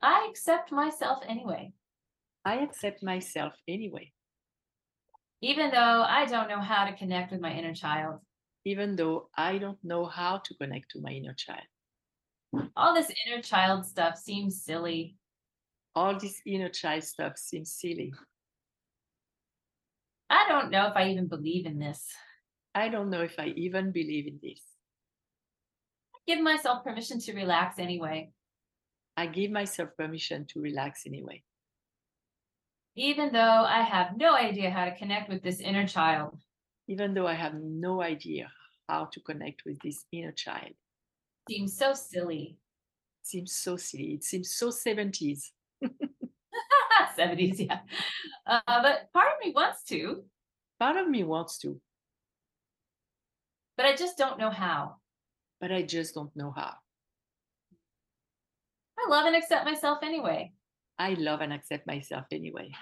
[0.00, 1.72] I accept myself anyway,
[2.46, 4.12] I accept myself anyway,
[5.42, 8.20] even though I don't know how to connect with my inner child.
[8.64, 11.66] even though I don't know how to connect to my inner child.
[12.76, 15.16] All this inner child stuff seems silly.
[15.94, 18.12] All this inner child stuff seems silly.
[20.30, 22.02] I don't know if I even believe in this.
[22.74, 24.62] I don't know if I even believe in this.
[26.14, 28.30] I give myself permission to relax anyway,
[29.16, 31.42] I give myself permission to relax anyway,
[32.96, 36.38] even though I have no idea how to connect with this inner child.
[36.88, 38.50] even though I have no idea
[38.88, 40.72] how to connect with this inner child.
[41.50, 42.58] Seems so silly.
[43.22, 44.14] Seems so silly.
[44.14, 45.50] It seems so 70s.
[47.18, 47.80] 70s, yeah.
[48.46, 50.24] Uh, but part of me wants to,
[50.78, 51.80] Part of me wants to,
[53.76, 54.96] but I just don't know how.
[55.60, 56.74] but I just don't know how.
[58.98, 60.52] I love and accept myself anyway.
[60.98, 62.72] I love and accept myself anyway.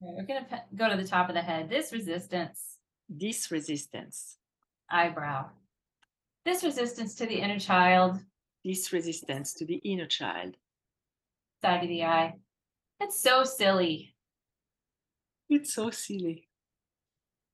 [0.00, 1.68] We're gonna pe- go to the top of the head.
[1.68, 4.36] This resistance, This resistance,
[4.88, 5.50] eyebrow.
[6.44, 8.18] This resistance to the inner child,
[8.64, 10.56] this resistance to the inner child,
[11.60, 12.38] side of the eye.
[13.00, 14.14] It's so silly.
[15.48, 16.48] it's so silly.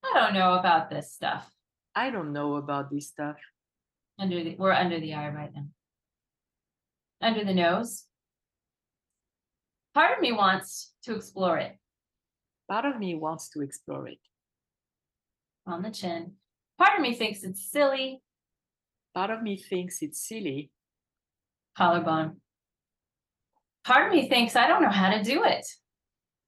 [0.04, 1.50] I don't know about this stuff.
[1.94, 3.36] I don't know about this stuff.
[4.18, 5.66] Under the we're under the eye right now.
[7.20, 8.04] Under the nose.
[9.96, 11.78] Part of me wants to explore it
[12.68, 14.18] Part of me wants to explore it.
[15.66, 16.32] on the chin.
[16.76, 18.20] Part of me thinks it's silly.
[19.14, 20.70] Part of me thinks it's silly.
[21.78, 22.42] Collarbone.
[23.86, 25.66] Part of me thinks I don't know how to do it.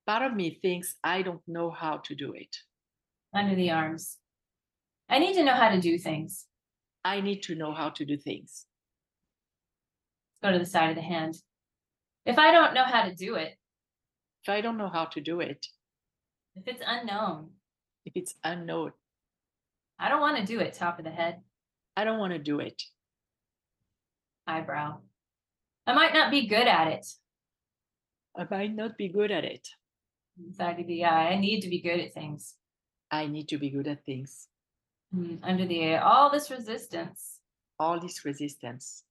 [0.06, 2.54] Part of me thinks I don't know how to do it.
[3.32, 4.18] Under the arms.
[5.08, 6.44] I need to know how to do things.
[7.02, 8.66] I need to know how to do things.
[10.28, 11.40] Let's go to the side of the hand.
[12.28, 13.56] If I don't know how to do it,
[14.44, 15.66] If I don't know how to do it,
[16.56, 17.50] if it's unknown,
[18.04, 18.92] if it's unknown,
[19.98, 20.74] I don't want to do it.
[20.74, 21.40] Top of the head,
[21.96, 22.82] I don't want to do it.
[24.46, 24.98] eyebrow.
[25.86, 27.06] I might not be good at it.
[28.36, 29.66] I might not be good at it.
[30.56, 31.28] Side of the eye.
[31.32, 32.54] I need to be good at things.
[33.10, 34.48] I need to be good at things.
[35.12, 37.40] Hmm, Under the eye, all this resistance.
[37.78, 39.04] All this resistance.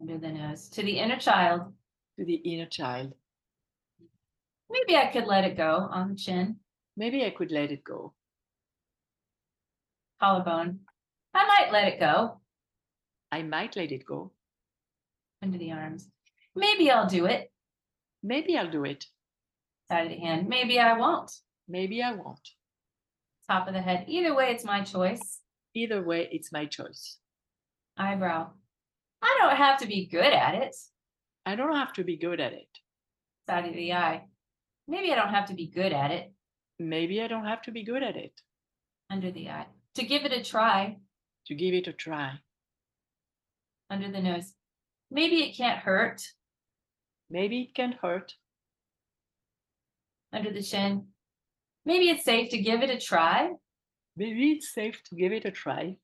[0.00, 0.68] Under the nose.
[0.70, 1.72] To the inner child.
[2.18, 3.14] To the inner child.
[4.68, 6.56] Maybe I could let it go on the chin.
[6.96, 8.12] Maybe I could let it go.
[10.20, 10.80] Collarbone.
[11.32, 12.40] I might let it go.
[13.30, 14.32] I might let it go.
[15.44, 16.08] Under the arms.
[16.56, 17.52] Maybe I'll do it.
[18.24, 19.06] Maybe I'll do it.
[19.88, 20.48] Side of the hand.
[20.48, 21.30] Maybe I won't.
[21.68, 22.48] Maybe I won't.
[23.48, 24.06] Top of the head.
[24.08, 25.38] Either way, it's my choice.
[25.72, 27.18] Either way, it's my choice.
[27.96, 28.48] Eyebrow.
[29.22, 30.74] I don't have to be good at it.
[31.48, 32.68] I don't have to be good at it.
[33.48, 34.24] Side of the eye.
[34.86, 36.30] Maybe I don't have to be good at it.
[36.78, 38.38] Maybe I don't have to be good at it.
[39.08, 39.66] Under the eye.
[39.94, 40.98] To give it a try.
[41.46, 42.32] To give it a try.
[43.88, 44.52] Under the nose.
[45.10, 46.20] Maybe it can't hurt.
[47.30, 48.34] Maybe it can't hurt.
[50.34, 51.06] Under the chin.
[51.86, 53.52] Maybe it's safe to give it a try.
[54.18, 55.96] Maybe it's safe to give it a try.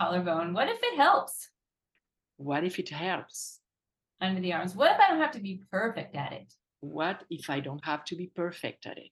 [0.00, 0.54] Collarbone.
[0.54, 1.50] What if it helps?
[2.38, 3.58] What if it helps?
[4.22, 4.76] Under the arms.
[4.76, 6.54] What if I don't have to be perfect at it?
[6.80, 9.10] What if I don't have to be perfect at it?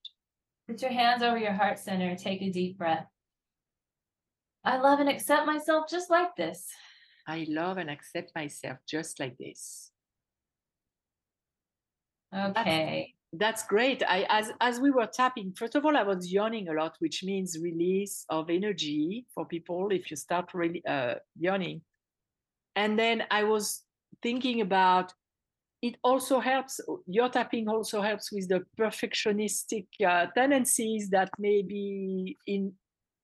[0.68, 2.14] Put your hands over your heart center.
[2.14, 3.06] Take a deep breath.
[4.64, 6.64] I love and accept myself just like this.
[7.26, 9.90] I love and accept myself just like this.
[12.32, 13.14] Okay.
[13.32, 14.04] That's, that's great.
[14.06, 17.24] I as as we were tapping, first of all, I was yawning a lot, which
[17.24, 21.82] means release of energy for people if you start really uh, yawning.
[22.76, 23.82] And then I was
[24.22, 25.12] thinking about
[25.82, 32.36] it also helps your tapping also helps with the perfectionistic uh, tendencies that may be
[32.46, 32.72] in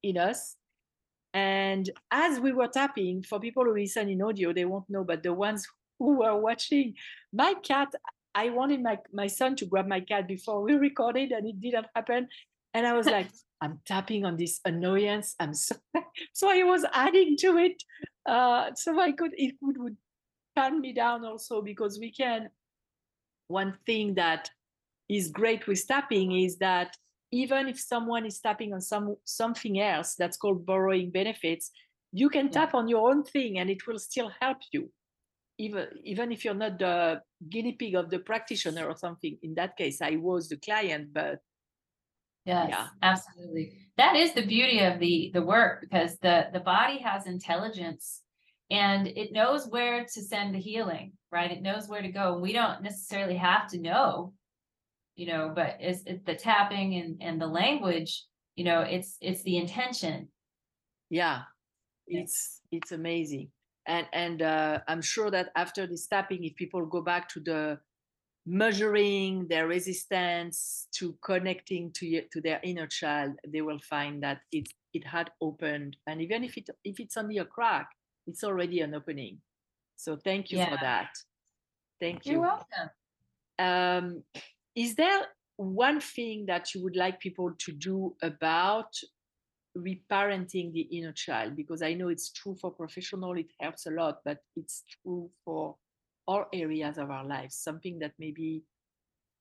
[0.03, 0.57] in us.
[1.35, 5.23] And as we were tapping for people who listen in audio they won't know but
[5.23, 5.67] the ones
[5.99, 6.95] who were watching
[7.33, 7.89] my cat
[8.35, 11.87] i wanted my, my son to grab my cat before we recorded and it didn't
[11.95, 12.29] happen.
[12.73, 13.29] And i was like
[13.61, 15.35] i'm tapping on this annoyance.
[15.41, 15.77] I'm so
[16.33, 17.83] so i was adding to it
[18.25, 19.97] uh, so i could it would, would
[20.57, 22.49] calm me down also because we can
[23.49, 24.51] one thing that
[25.09, 26.97] is great with tapping is that
[27.33, 31.71] even if someone is tapping on some something else that's called borrowing benefits
[32.13, 34.91] you can tap on your own thing and it will still help you.
[35.59, 39.39] Even even if you're not the guinea pig of the practitioner or something.
[39.43, 41.41] In that case i was the client but
[42.45, 42.87] yes yeah.
[43.03, 43.79] absolutely.
[43.97, 48.23] That is the beauty of the the work because the the body has intelligence
[48.71, 51.51] and it knows where to send the healing right?
[51.51, 52.39] It knows where to go.
[52.39, 54.33] We don't necessarily have to know
[55.17, 58.25] you know but it's, it's the tapping and and the language
[58.55, 60.29] you know it's it's the intention.
[61.11, 61.43] Yeah.
[62.07, 63.51] It's it's amazing.
[63.87, 67.79] And and uh, i'm sure that after this tapping if people go back to the
[68.49, 74.69] measuring their resistance to connecting to to their inner child they will find that it
[74.97, 75.97] it had opened.
[76.07, 77.89] And even if it if it's only a crack
[78.27, 79.39] it's already an opening.
[79.97, 80.71] So thank you yeah.
[80.71, 81.11] for that.
[82.01, 82.33] Thank you.
[82.33, 82.91] You're welcome.
[83.59, 84.23] Um,
[84.75, 85.23] is there
[85.57, 88.93] one thing that you would like people to do about
[89.77, 91.57] reparenting the inner child?
[91.57, 95.77] Because I know it's true for professional, it helps a lot, but it's true for
[96.27, 97.57] all areas of our lives.
[97.57, 98.65] Something that maybe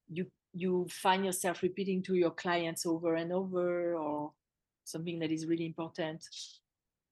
[0.08, 4.32] you you find yourself repeating to your clients over and over, or
[4.84, 6.24] something that is really important.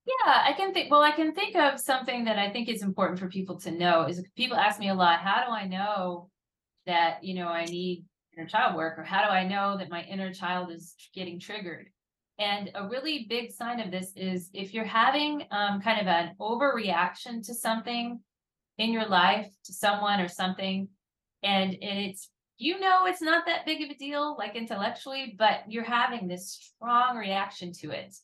[0.06, 3.18] Yeah, I can think, well, I can think of something that I think is important
[3.18, 6.28] for people to know is people ask me a lot, how do I know
[6.86, 8.04] that, you know, I need
[8.36, 11.88] inner child work or how do I know that my inner child is getting triggered?
[12.38, 16.34] And a really big sign of this is if you're having um, kind of an
[16.40, 18.20] overreaction to something
[18.76, 20.88] in your life, to someone or something,
[21.42, 25.84] and, it's you know it's not that big of a deal, like intellectually, but you're
[25.84, 28.14] having this strong reaction to it.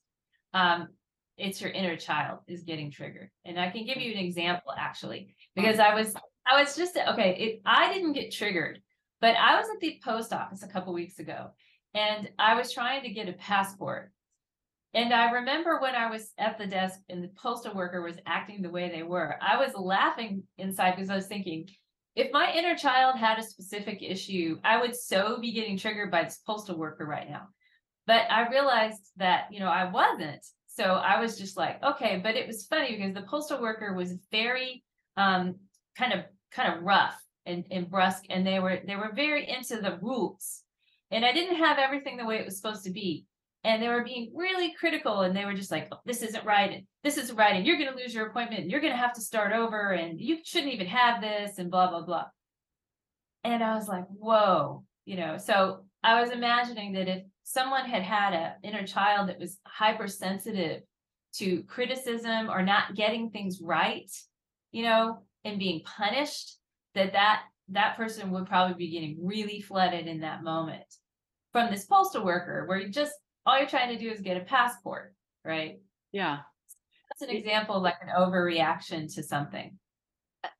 [0.55, 0.89] Um,
[1.37, 3.31] it's your inner child is getting triggered.
[3.45, 6.15] And I can give you an example actually, because I was
[6.47, 8.81] I was just okay, it I didn't get triggered,
[9.21, 11.51] but I was at the post office a couple weeks ago
[11.95, 14.13] and I was trying to get a passport.
[14.93, 18.61] And I remember when I was at the desk and the postal worker was acting
[18.61, 21.69] the way they were, I was laughing inside because I was thinking,
[22.17, 26.25] if my inner child had a specific issue, I would so be getting triggered by
[26.25, 27.49] this postal worker right now.
[28.07, 30.45] But I realized that, you know, I wasn't.
[30.81, 34.15] So I was just like, okay, but it was funny because the postal worker was
[34.31, 34.83] very
[35.19, 35.57] um,
[35.95, 36.21] kind of
[36.53, 40.63] kind of rough and, and brusque, and they were they were very into the rules.
[41.11, 43.27] And I didn't have everything the way it was supposed to be.
[43.63, 46.73] And they were being really critical, and they were just like, oh, "This isn't right,
[46.73, 48.99] and this isn't right, and you're going to lose your appointment, and you're going to
[48.99, 52.25] have to start over, and you shouldn't even have this, and blah blah blah."
[53.45, 55.37] And I was like, "Whoa," you know.
[55.37, 60.83] So I was imagining that if someone had had an inner child that was hypersensitive
[61.35, 64.11] to criticism or not getting things right,
[64.73, 66.59] you know, and being punished,
[66.95, 70.85] that that that person would probably be getting really flooded in that moment
[71.53, 73.13] from this postal worker where you just
[73.47, 75.15] all you're trying to do is get a passport,
[75.45, 75.81] right?
[76.13, 76.39] Yeah.
[77.09, 79.79] That's an example of like an overreaction to something.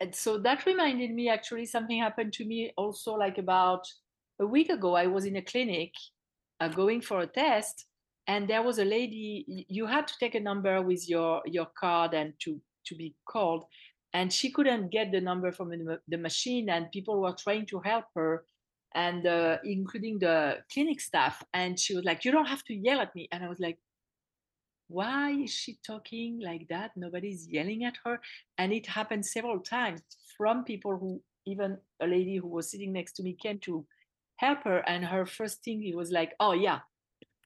[0.01, 3.87] And so that reminded me actually something happened to me also like about
[4.39, 4.95] a week ago.
[4.95, 5.93] I was in a clinic
[6.61, 7.87] uh, going for a test
[8.27, 12.15] and there was a lady you had to take a number with your your card
[12.15, 13.65] and to to be called
[14.13, 15.71] and she couldn't get the number from
[16.09, 18.45] the, machine and people were trying to help her
[18.95, 23.01] and uh, including the clinic staff and she was like you don't have to yell
[23.01, 23.79] at me and i was like
[24.91, 26.91] why is she talking like that?
[26.97, 28.21] Nobody's yelling at her
[28.59, 30.03] and it happened several times
[30.37, 33.87] from people who even a lady who was sitting next to me came to
[34.41, 36.81] help her and her first thing it was like oh yeah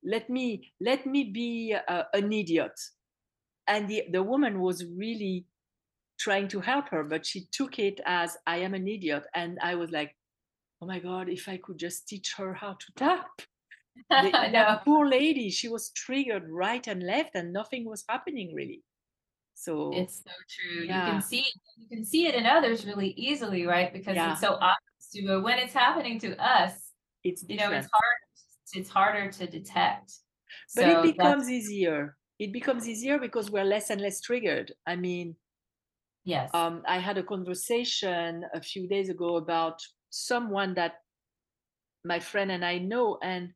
[0.04, 2.78] let me let me be uh, an idiot.
[3.66, 5.46] And the, the woman was really
[6.20, 9.24] trying to help her but she took it as i am an idiot.
[9.34, 10.14] And i was like
[10.80, 13.26] oh my god if i could just teach her how to tap.
[14.10, 18.82] The, that poor lady she was triggered right and left and nothing was happening really.
[19.54, 20.84] So it's so true.
[20.84, 21.06] Yeah.
[21.06, 21.44] you can see
[21.76, 23.92] you can see it in others really easily right?
[23.92, 24.32] Because yeah.
[24.32, 26.83] it's so obvious to but when it's happening to us
[27.24, 27.60] it's different.
[27.60, 28.14] you know it's hard
[28.74, 30.12] it's harder to detect.
[30.74, 32.16] But so it becomes easier.
[32.38, 34.72] It becomes easier because we're less and less triggered.
[34.86, 35.36] I mean
[36.24, 36.50] yes.
[36.54, 39.78] um, i had a conversation a few days ago about
[40.10, 40.94] someone that
[42.04, 43.50] my friend and i know and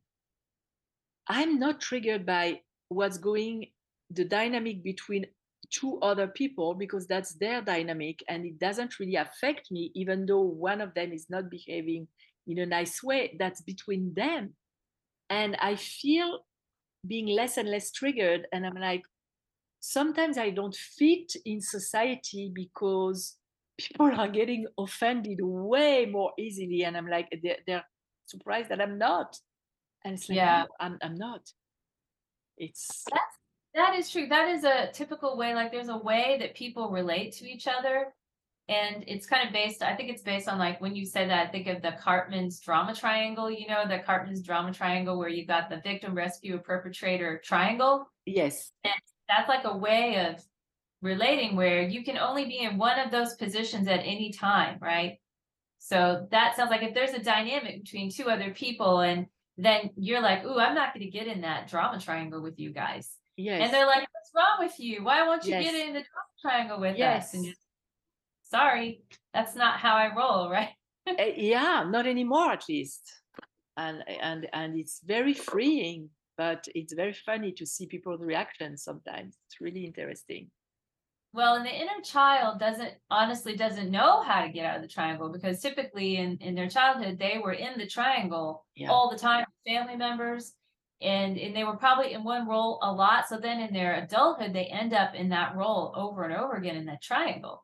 [1.27, 2.59] i'm not triggered by
[2.89, 3.65] what's going
[4.11, 5.25] the dynamic between
[5.71, 10.41] two other people because that's their dynamic and it doesn't really affect me even though
[10.41, 12.07] one of them is not behaving
[12.49, 14.53] in a nice way that's between them.
[15.29, 16.39] And i feel
[17.05, 19.03] being less and less triggered and i'm like
[19.79, 23.37] sometimes i don't fit in society because
[23.77, 27.85] people are getting offended way more easily and i'm like they're, they're
[28.25, 29.37] surprised that i'm not.
[30.05, 30.63] And it's like yeah.
[30.63, 31.41] No, I'm, I'm not.
[32.57, 33.35] It's that's
[33.75, 34.27] that is true.
[34.27, 38.13] That is a typical way like there's a way that people relate to each other
[38.69, 41.51] and it's kind of based i think it's based on like when you said that
[41.51, 45.69] think of the Karpman's drama triangle you know the Karpman's drama triangle where you got
[45.69, 48.09] the victim rescue perpetrator triangle?
[48.25, 48.71] Yes.
[48.83, 48.93] And
[49.27, 50.41] that's like a way of
[51.01, 55.19] relating where you can only be in one of those positions at any time right?
[55.79, 60.21] So that sounds like if there's a dynamic between two other people and then you're
[60.21, 63.09] like ooh i'm not going to get in that drama triangle with you guys.
[63.37, 63.63] Yes.
[63.63, 65.03] and they're like what's wrong with you?
[65.03, 65.63] Why won't you yes.
[65.63, 67.27] get in the drama triangle with yes.
[67.27, 67.33] us?
[67.33, 67.61] And just
[68.49, 70.69] sorry, that's not how I roll, right?
[71.07, 73.01] uh, yeah, not anymore at least.
[73.77, 79.37] And and and it's very freeing, but it's very funny to see people's reactions sometimes.
[79.47, 80.49] It's really interesting.
[81.31, 84.87] Well, and the inner child doesn't honestly doesn't know how to get out of the
[84.87, 88.89] triangle because typically in, in their childhood they were in the triangle yeah.
[88.89, 90.53] all the time with family members
[91.01, 93.29] and and they were probably in one role a lot.
[93.29, 96.75] So then in their adulthood they end up in that role over and over again
[96.75, 97.63] in that triangle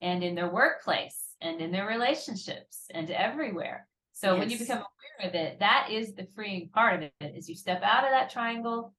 [0.00, 3.86] and in their workplace and in their relationships and everywhere.
[4.12, 4.38] So yes.
[4.38, 7.54] when you become aware of it, that is the freeing part of it is you
[7.54, 8.94] step out of that triangle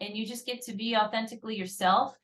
[0.00, 2.16] and you just get to be authentically yourself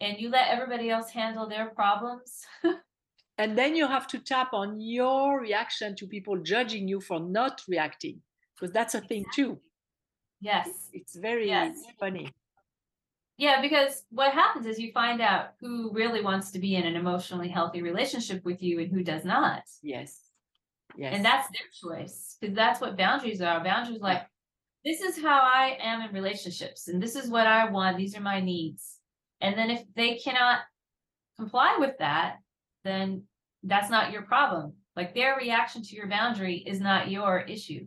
[0.00, 2.44] and you let everybody else handle their problems.
[3.38, 7.62] and then you have to tap on your reaction to people judging you for not
[7.68, 8.20] reacting
[8.54, 9.16] because that's a exactly.
[9.16, 9.60] thing too.
[10.40, 10.68] Yes.
[10.92, 11.76] It's very yes.
[11.98, 12.30] funny.
[13.36, 16.94] Yeah, because what happens is you find out who really wants to be in an
[16.94, 19.62] emotionally healthy relationship with you and who does not.
[19.82, 20.20] Yes.
[20.96, 21.14] Yes.
[21.14, 23.62] And that's their choice because that's what boundaries are.
[23.64, 24.22] Boundaries like
[24.84, 27.96] this is how I am in relationships and this is what I want.
[27.96, 28.98] These are my needs.
[29.40, 30.60] And then if they cannot
[31.36, 32.36] comply with that,
[32.84, 33.24] then
[33.64, 34.74] that's not your problem.
[34.94, 37.86] Like their reaction to your boundary is not your issue.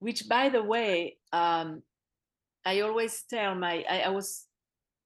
[0.00, 1.82] Which, by the way, um,
[2.68, 4.46] I always tell my I, I, was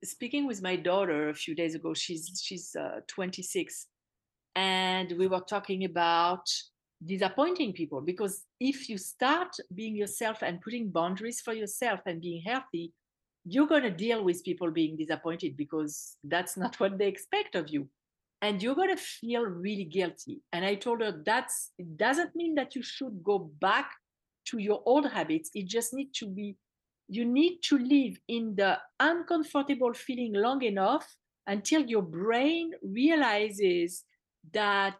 [0.02, 1.94] speaking with my daughter a few days ago.
[1.94, 3.86] She's she's uh, 26,
[4.56, 6.44] and we were talking about
[7.04, 12.42] disappointing people because if you start being yourself and putting boundaries for yourself and being
[12.44, 12.92] healthy,
[13.44, 17.68] you're going to deal with people being disappointed because that's not what they expect of
[17.68, 17.88] you.
[18.40, 20.42] And you're going to feel really guilty.
[20.52, 23.88] And i told her that's it doesn't mean that you should go back
[24.48, 25.50] to your old habits.
[25.54, 26.56] It just needs to be
[27.12, 31.06] you need to live in the uncomfortable feeling long enough
[31.46, 34.04] until your brain realizes
[34.52, 34.98] that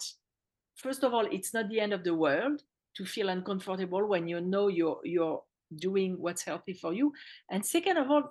[0.76, 2.62] first of all it's not the end of the world
[2.96, 5.42] to feel uncomfortable when you know you're you're
[5.76, 7.12] doing what's healthy for you.
[7.50, 8.24] And second of all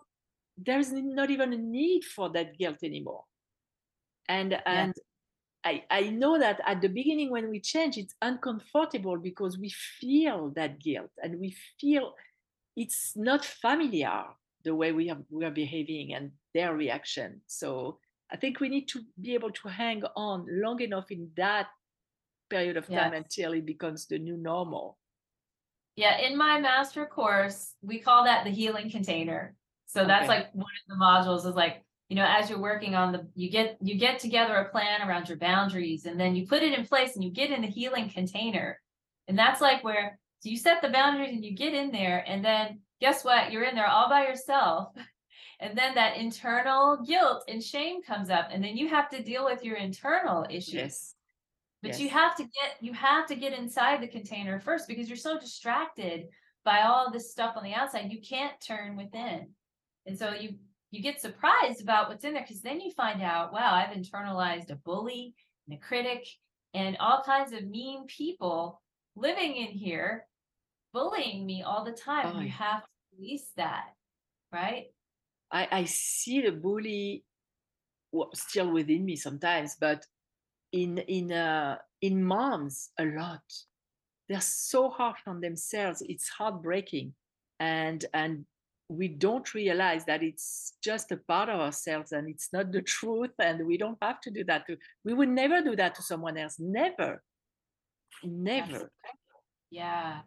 [0.58, 3.24] there's not even a need for that guilt anymore.
[4.30, 4.94] And and
[5.64, 9.70] I, I know that at the beginning when we change it's uncomfortable because we
[10.00, 12.14] feel that guilt and we feel
[12.76, 14.24] it's not familiar
[14.64, 17.98] the way we, have, we are behaving and their reaction so
[18.32, 21.68] i think we need to be able to hang on long enough in that
[22.50, 23.24] period of time yes.
[23.24, 24.98] until it becomes the new normal
[25.96, 29.56] yeah in my master course we call that the healing container
[29.88, 30.40] so that's okay.
[30.40, 33.50] like one of the modules is like you know as you're working on the you
[33.50, 36.86] get you get together a plan around your boundaries and then you put it in
[36.86, 38.78] place and you get in the healing container
[39.30, 42.44] and that's like where so you set the boundaries and you get in there and
[42.44, 44.90] then guess what you're in there all by yourself
[45.60, 49.46] and then that internal guilt and shame comes up and then you have to deal
[49.46, 51.16] with your internal issues yes.
[51.82, 52.00] but yes.
[52.00, 55.40] you have to get you have to get inside the container first because you're so
[55.40, 56.26] distracted
[56.64, 59.48] by all this stuff on the outside you can't turn within
[60.06, 60.56] and so you
[60.92, 64.72] you get surprised about what's in there because then you find out, wow, I've internalized
[64.72, 65.34] a bully
[65.68, 66.28] and a critic
[66.74, 68.82] and all kinds of mean people
[69.16, 70.26] living in here
[70.94, 72.34] bullying me all the time.
[72.36, 72.88] Oh, you have to
[73.18, 73.94] release that,
[74.52, 74.88] right?
[75.52, 77.24] I, I see the bully
[78.12, 80.06] well, still within me sometimes, but
[80.72, 83.42] in in uh, in moms a lot.
[84.30, 86.02] They're so harsh on themselves.
[86.08, 87.14] It's heartbreaking,
[87.60, 88.46] and and
[88.92, 93.32] we don't realize that it's just a part of ourselves and it's not the truth
[93.40, 94.76] and we don't have to do that to
[95.06, 97.24] we would never do that to someone else never
[98.26, 98.92] never
[99.70, 100.20] yeah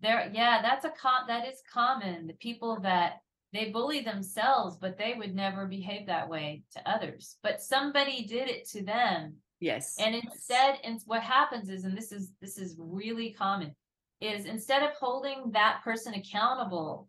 [0.00, 3.20] there yeah that's a con that is common the people that
[3.56, 8.48] they bully themselves but they would never behave that way to others but somebody did
[8.48, 9.34] it to them.
[9.60, 9.96] Yes.
[9.98, 13.74] And instead and what happens is and this is this is really common
[14.20, 17.08] is instead of holding that person accountable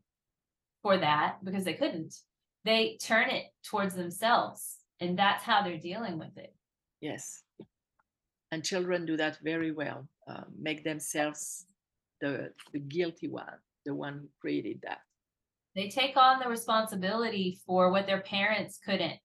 [0.81, 2.15] for that because they couldn't
[2.63, 6.53] they turn it towards themselves and that's how they're dealing with it.
[7.01, 7.43] Yes.
[8.51, 11.65] And children do that very well uh, make themselves
[12.21, 13.45] the the guilty one
[13.85, 14.99] the one who created that.
[15.75, 19.19] They take on the responsibility for what their parents couldn't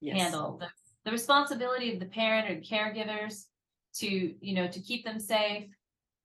[0.00, 0.20] yes.
[0.20, 0.58] handle.
[0.58, 0.68] The,
[1.04, 3.44] the responsibility of the parent or the caregivers
[3.96, 5.66] to you know to keep them safe.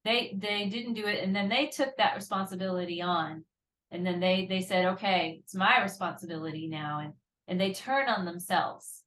[0.05, 3.43] They they didn't do it and then they took that responsibility on.
[3.91, 7.13] And then they they said okay it's my responsibility now and
[7.47, 9.03] and they turn on themselves.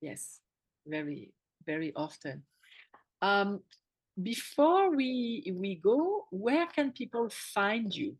[0.00, 0.40] Yes
[0.88, 1.32] very
[1.66, 2.42] very often.
[3.22, 3.60] Um
[4.22, 8.14] before we we go where can people find you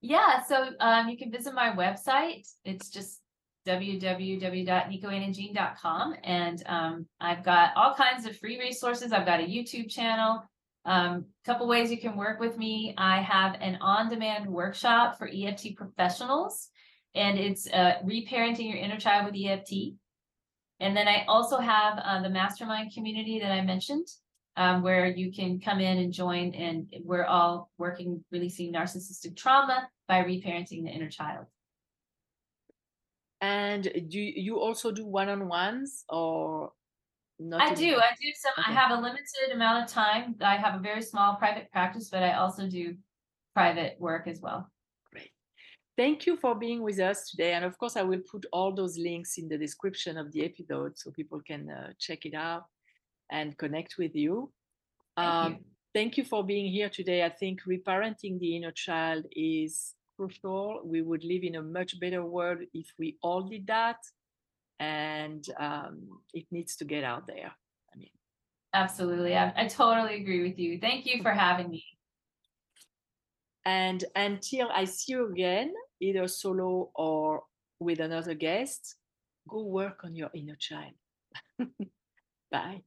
[0.00, 3.20] yeah so um you can visit my website it's just
[3.66, 10.42] www.nicoanajeanne.com and um, i've got all kinds of free resources i've got a youtube channel
[10.84, 12.94] um, couple ways you can work with me.
[12.96, 16.68] I have an on-demand workshop for EFT professionals,
[17.14, 19.94] and it's uh, reparenting your inner child with EFT.
[20.80, 24.08] And then I also have uh, the mastermind community that I mentioned,
[24.56, 29.88] um, where you can come in and join, and we're all working releasing narcissistic trauma
[30.08, 31.46] by reparenting the inner child.
[33.42, 36.72] And do you also do one-on-ones or
[37.58, 37.96] I do.
[37.96, 38.52] I do some.
[38.58, 38.70] Okay.
[38.70, 40.34] I have a limited amount of time.
[40.42, 42.96] I have a very small private practice, but I also do
[43.54, 44.70] private work as well.
[46.00, 47.52] Thank you for being with us today.
[47.52, 50.98] And of course, I will put all those links in the description of the episode
[50.98, 52.64] so people can uh, check it out
[53.30, 54.50] and connect with you.
[55.14, 55.58] Thank, um, you.
[55.92, 57.22] thank you for being here today.
[57.22, 60.80] I think reparenting the inner child is crucial.
[60.86, 63.98] We would live in a much better world if we all did that
[64.78, 67.52] and um, it needs to get out there.
[67.92, 68.08] I mean,
[68.72, 70.78] absolutely, I, I totally agree with you.
[70.80, 71.84] Thank you for having me.
[73.66, 77.42] And until I see you again, either solo or
[77.78, 78.96] with another guest,
[79.48, 80.94] go work on your inner child.
[82.50, 82.82] Bye.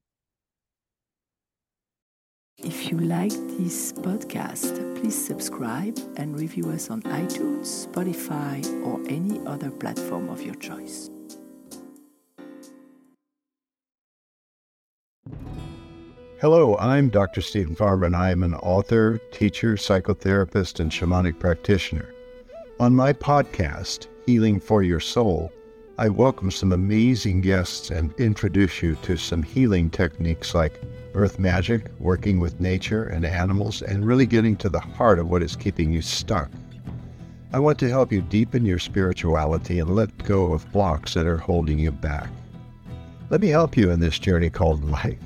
[2.57, 9.41] If you like this podcast, please subscribe and review us on iTunes, Spotify, or any
[9.47, 11.09] other platform of your choice.
[16.39, 17.41] Hello, I'm Dr.
[17.41, 22.12] Steven Farmer, and I am an author, teacher, psychotherapist, and shamanic practitioner.
[22.79, 25.51] On my podcast, Healing for Your Soul,
[25.99, 30.81] I welcome some amazing guests and introduce you to some healing techniques like
[31.13, 35.43] earth magic, working with nature and animals, and really getting to the heart of what
[35.43, 36.49] is keeping you stuck.
[37.53, 41.37] I want to help you deepen your spirituality and let go of blocks that are
[41.37, 42.29] holding you back.
[43.29, 45.19] Let me help you in this journey called life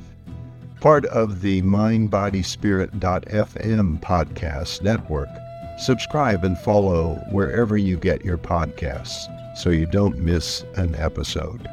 [0.79, 5.27] part of the mindbodyspirit.fm podcast network.
[5.77, 11.69] Subscribe and follow wherever you get your podcasts so you don't miss an episode.